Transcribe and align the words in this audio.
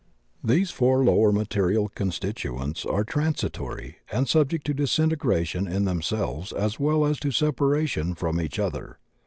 These 0.43 0.71
four 0.71 1.03
lower 1.03 1.31
material 1.31 1.87
constituents 1.87 2.87
are 2.87 3.05
transi 3.05 3.51
tory 3.51 3.97
and 4.11 4.27
subject 4.27 4.65
to 4.65 4.73
disintegration 4.73 5.67
in 5.67 5.85
themselves 5.85 6.51
as 6.51 6.79
well 6.79 7.05
as 7.05 7.19
to 7.19 7.29
separation 7.29 8.15
from 8.15 8.41
each 8.41 8.57
other. 8.57 8.97